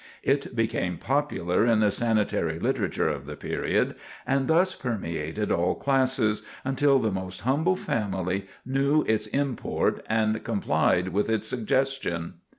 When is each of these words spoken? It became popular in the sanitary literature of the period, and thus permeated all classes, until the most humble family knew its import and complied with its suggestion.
It 0.23 0.55
became 0.55 0.97
popular 0.97 1.63
in 1.63 1.79
the 1.79 1.91
sanitary 1.91 2.57
literature 2.57 3.07
of 3.07 3.27
the 3.27 3.35
period, 3.35 3.93
and 4.25 4.47
thus 4.47 4.73
permeated 4.73 5.51
all 5.51 5.75
classes, 5.75 6.41
until 6.65 6.97
the 6.97 7.11
most 7.11 7.41
humble 7.41 7.75
family 7.75 8.47
knew 8.65 9.03
its 9.03 9.27
import 9.27 10.03
and 10.09 10.43
complied 10.43 11.09
with 11.09 11.29
its 11.29 11.47
suggestion. 11.47 12.39